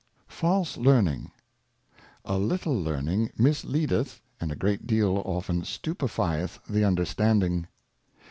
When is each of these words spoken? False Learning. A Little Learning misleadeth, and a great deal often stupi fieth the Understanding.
False 0.27 0.77
Learning. 0.77 1.29
A 2.25 2.35
Little 2.39 2.73
Learning 2.73 3.29
misleadeth, 3.37 4.19
and 4.39 4.51
a 4.51 4.55
great 4.55 4.87
deal 4.87 5.21
often 5.25 5.61
stupi 5.61 6.09
fieth 6.09 6.57
the 6.67 6.83
Understanding. 6.83 7.67